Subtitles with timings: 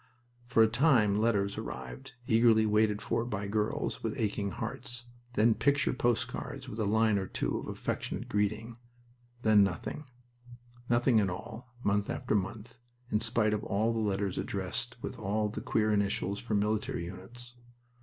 [0.47, 5.05] For a time letters arrived, eagerly waited for by girls with aching hearts.
[5.33, 8.77] Then picture post cards with a line or two of affectionate greeting.
[9.43, 10.05] Then nothing.
[10.89, 12.79] Nothing at all, month after month,
[13.11, 17.53] in spite of all the letters addressed with all the queer initials for military units.